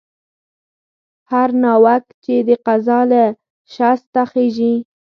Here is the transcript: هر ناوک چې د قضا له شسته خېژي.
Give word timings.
هر 1.31 1.49
ناوک 1.63 2.03
چې 2.23 2.35
د 2.47 2.49
قضا 2.65 2.99
له 3.11 3.23
شسته 3.73 4.21
خېژي. 4.31 4.73